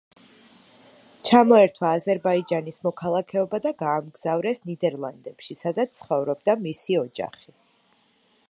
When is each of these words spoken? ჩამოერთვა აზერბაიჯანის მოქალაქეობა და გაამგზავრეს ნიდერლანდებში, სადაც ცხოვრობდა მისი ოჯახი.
ჩამოერთვა 1.29 1.91
აზერბაიჯანის 1.97 2.81
მოქალაქეობა 2.87 3.61
და 3.67 3.75
გაამგზავრეს 3.83 4.61
ნიდერლანდებში, 4.71 5.61
სადაც 5.63 5.97
ცხოვრობდა 6.01 6.61
მისი 6.69 7.03
ოჯახი. 7.07 7.59